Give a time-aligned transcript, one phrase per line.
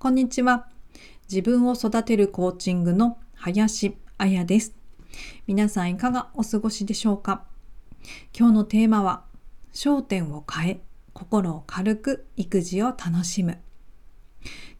[0.00, 0.68] こんにちは。
[1.28, 4.72] 自分を育てるコーチングの林彩です。
[5.48, 7.42] 皆さんいかがお過ごしでしょうか？
[8.32, 9.24] 今日のテーマは、
[9.72, 10.80] 焦点を変え、
[11.14, 13.58] 心を軽く育児を楽しむ。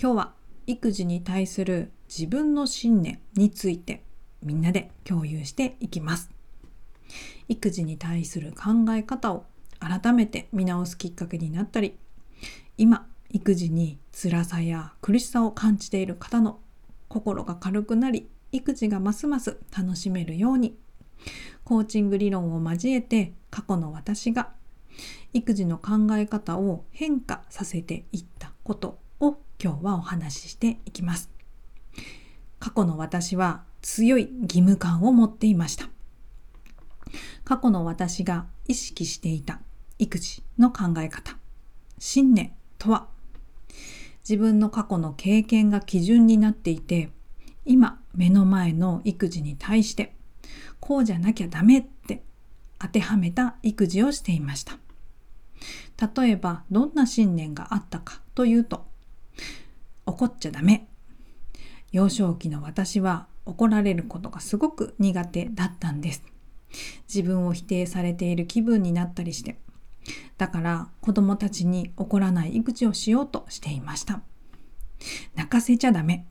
[0.00, 0.32] 今日は
[0.66, 4.02] 育児に対する自分の信念について
[4.42, 6.30] みんなで共有していきます。
[7.50, 9.44] 育児に対する考え方を
[9.78, 11.98] 改めて見直すきっかけになったり、
[12.78, 16.60] 今育児に辛さや苦しさを感じている方の
[17.08, 20.76] 心が軽くなり育児がますます楽しめるように
[21.64, 24.50] コーチング理論を交えて過去の私が
[25.32, 31.30] 育児の考え方を変化させていったことを今日はお話ししていきます。
[32.58, 35.88] 過去の私は強い義務感を持っていました。
[37.44, 39.60] 過去の私が意識していた
[39.98, 41.38] 育児の考え方、
[41.98, 43.08] 信念とは
[44.28, 47.10] 自分の過去の経験が基準になっていて
[47.64, 50.14] 今目の前の育児に対して
[50.80, 52.22] こうじゃなきゃダメって
[52.78, 54.78] 当てはめた育児をしていました。
[56.20, 58.84] 例えばどんな信念があったかというと
[60.06, 60.88] 怒っちゃダメ。
[61.92, 66.24] 幼少期の私は怒られることがすごく苦手だったんです。
[67.06, 69.58] 自分を否定されている気分になったりして
[70.38, 74.22] だから子供たちに怒らない育児をしようとしていました。
[75.34, 76.26] 泣かせちゃダメ。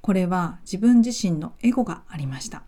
[0.00, 2.62] これは自分自身のエゴがありました。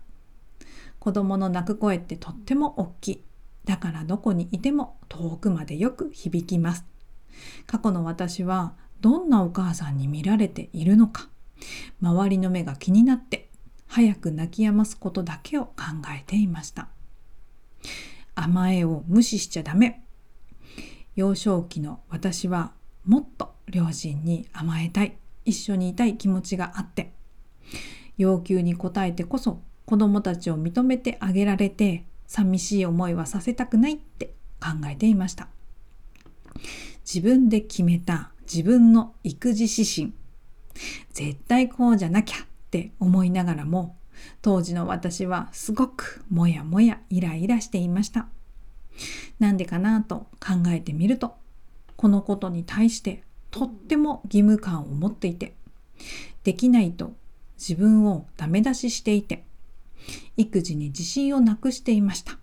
[0.99, 3.23] 子供の泣く声ってとっても大きい。
[3.65, 6.85] だからどこにいても遠くまでよく響きます。
[7.65, 11.29] 過去の私はどんなお母さんに見られているのか、
[12.01, 13.49] 周りの目が気になって
[13.87, 15.73] 早く泣き止ますことだけを考
[16.17, 16.89] えていました。
[18.35, 20.03] 甘えを無視しちゃダメ。
[21.17, 22.73] 幼少期の私は
[23.03, 27.11] もっと両親に甘えたい、一緒にいたい気持ちがあって、
[28.19, 35.47] 要求に応えてこそ子供たちを認めてあげられて寂しい思いはさせたくないって考えていました。
[37.03, 40.13] 自分で決めた自分の育児指針。
[41.13, 43.97] 絶対こうじゃなきゃって思いながらも
[44.43, 48.27] 当時の私はすごくもやもやイライラしていました。
[49.39, 51.35] なんでかなと考えてみると、
[51.95, 55.55] このことに対してとっても義務感を持っていて、
[56.43, 57.13] できないと
[57.57, 59.43] 自分をダメ出ししていて、
[60.37, 62.37] 育児に自信をなくしていました。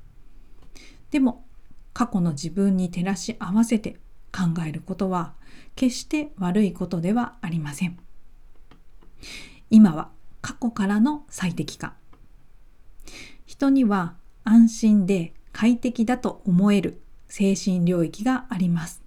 [1.11, 1.45] でも、
[1.93, 3.97] 過去の自分に照らし合わせて
[4.33, 5.35] 考えることは
[5.77, 7.99] 決して悪いことではありません。
[9.71, 10.11] 今は
[10.43, 11.95] 過去からの最適化。
[13.47, 19.03] 人には安心で快適だと思える精神領域があります。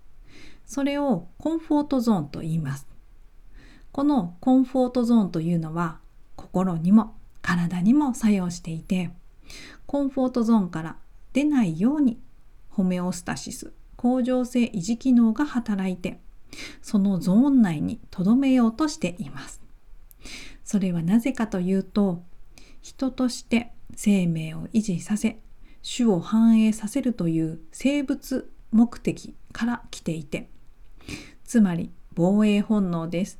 [0.66, 2.88] それをコンフォートゾーンと言います。
[3.92, 6.00] このコンフォートゾーンというのは
[6.38, 9.12] 心にも体にも作用していて、
[9.86, 10.96] コンフォートゾーンから
[11.34, 12.18] 出ないように
[12.70, 16.22] ホメオスタシス、恒常性維持機能が働いて、
[16.82, 19.62] そのゾーン内に留めようとしています。
[20.64, 22.24] それはなぜかというと、
[22.82, 25.40] 人として生命を維持させ、
[25.96, 30.50] 種を繁栄させるという生物目的から来ていて、
[31.46, 33.40] つまり防衛本能です。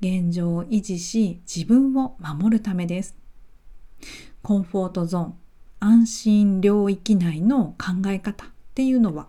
[0.00, 3.16] 現状を維持し自分を守るためです。
[4.42, 5.34] コンフォートゾーン、
[5.80, 9.28] 安心領域内の考え方っていうのは、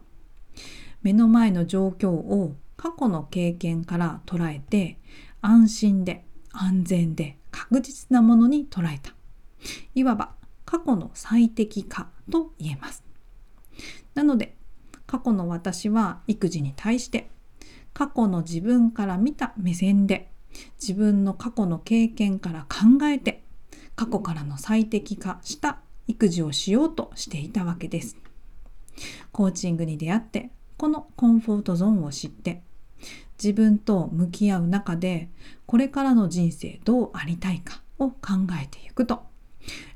[1.01, 4.97] 目の前の状況を過去の経験から捉えて
[5.41, 9.13] 安心で安全で確実なものに捉えた。
[9.93, 10.38] いわば
[10.69, 13.03] 過去の最適化と言えます。
[14.13, 14.55] なので
[15.07, 17.31] 過去の私は育児に対して
[17.91, 20.29] 過去の自分から見た目線で
[20.79, 23.41] 自分の過去の経験から考えて
[23.95, 28.15] 過去からの最適化した育児をしようとしていたわけです。
[29.31, 32.61] コーチングに出会ってこのコンフォートゾーンを知って
[33.43, 35.29] 自分と向き合う中で
[35.65, 39.28] これからの人生どうありたいかを考えていくと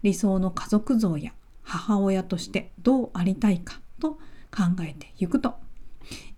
[0.02, 1.34] 理想の家族像や
[1.64, 4.14] 母親としてどうありたいかと
[4.52, 5.56] 考えていくと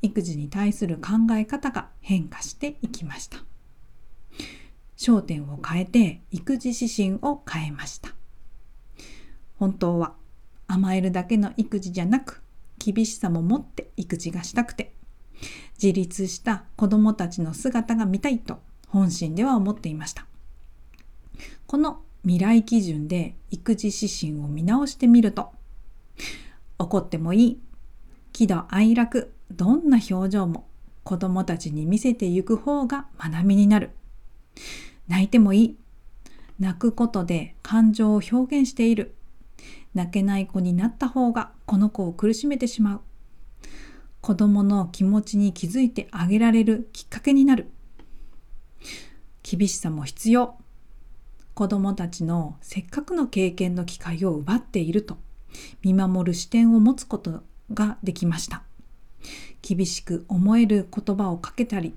[0.01, 3.39] 育児に対する考え方が変化していきました。
[4.97, 8.13] 焦点を変えて育児指針を変えました。
[9.57, 10.15] 本当は
[10.67, 12.41] 甘えるだけの育児じゃなく
[12.77, 14.93] 厳しさも持って育児がしたくて
[15.81, 20.25] 自立した子供たちの姿が見たいと本心では思っていました。
[21.67, 25.51] この未来基準で育児指針を見直してみると、
[26.79, 27.59] 怒ってもいい、
[28.33, 30.67] 喜怒哀楽、どんな表情も
[31.03, 33.91] 子供たちに見せてゆく方が学びになる。
[35.07, 35.77] 泣いてもいい。
[36.59, 39.13] 泣くことで感情を表現している。
[39.93, 43.01] 泣けない子になった方がこの子を苦しめてしまう。
[44.21, 47.69] 子供の気持ちに気づいてあげられるきっかけになる。
[49.43, 50.57] 厳しさも必要。
[51.55, 55.17] 子供たちのせっかくの経験の機会を奪っていると
[55.81, 57.43] 見守る視点を持つこと
[57.73, 58.61] ができました。
[59.61, 61.95] 厳しく思える言葉をかけたり、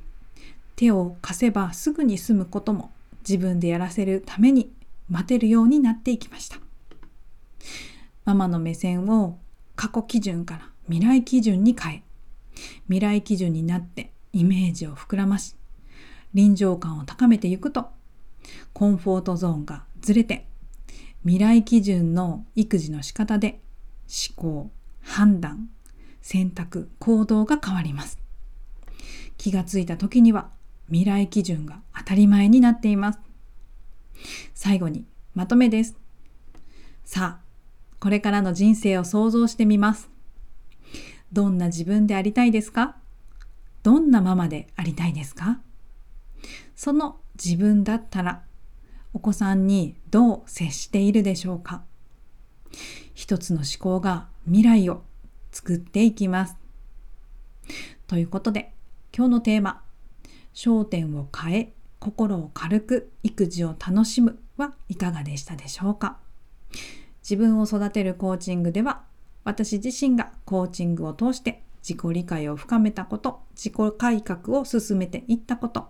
[0.77, 2.93] 手を貸せばすぐに済むことも
[3.29, 4.73] 自分でやらせるために
[5.11, 6.59] 待てるようになっていきました。
[8.25, 9.39] ママの目線を
[9.75, 12.03] 過去基準から未来基準に変え、
[12.85, 15.57] 未来基準になってイメージを膨らまし、
[16.33, 17.98] 臨場感を高めていくと、
[18.73, 20.47] コンフォートゾーンがずれて、
[21.23, 23.61] 未来基準の育児の仕方で
[24.07, 24.71] 思考、
[25.03, 25.69] 判断、
[26.23, 28.19] 選択、行動が変わります。
[29.37, 30.51] 気がついた時には
[30.87, 33.19] 未来基準が当たり前になっています。
[34.55, 35.05] 最後に
[35.35, 35.97] まとめです。
[37.05, 37.45] さあ、
[38.01, 40.09] これからの人生を想像してみます。
[41.33, 42.97] どんな自分でありたいですか？
[43.83, 45.61] どんなママでありたいですか？
[46.75, 48.43] その自分だったら
[49.15, 51.83] お子さんにどう接しているでしょうか？
[53.15, 55.03] 一つの思考が未来を
[55.51, 56.57] 作っていきます。
[58.07, 58.73] ということで
[59.17, 59.83] 今日のテーマ
[60.55, 66.19] 焦点を変え心を軽く育児を楽しむはいかがでしたでしょうか？
[67.23, 69.03] 自分を育てるコーチングでは
[69.45, 75.89] 私自身がコーチングを通して自己理解を深めたこと自己改革を進めていったこと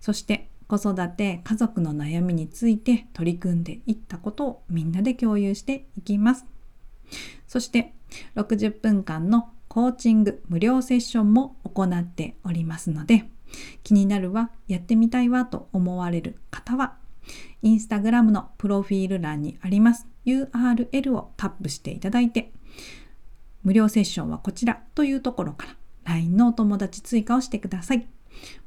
[0.00, 6.46] そして子育て家族の悩みについて取り組んでいったことをみんなで共有していきます
[7.48, 7.92] そして
[8.36, 13.24] 60分間のコーチング無料セッションも行っておりますので
[13.82, 16.96] 気になるわやってみたいわと思われる方は
[17.62, 22.52] インスタグラムのプロフィール欄にあります URL をタップしていただいて、
[23.62, 28.06] 無料セッションはこちらというところから LINE のお友達追加をしてください。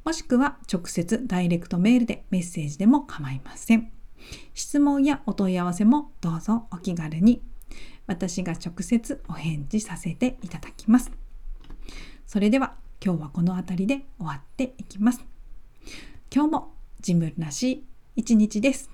[0.04, 3.90] もしくは直接ダイレクトメールでメッセージでも構いません。
[4.54, 7.42] 質問やお問い合わせもどうぞお気軽に
[8.06, 11.10] 私が直接お返事させていただきます。
[12.26, 12.74] それでは
[13.04, 15.24] 今日はこの辺りで終わっていきます。
[16.34, 17.84] 今日もジムらしい
[18.16, 18.93] 一日です。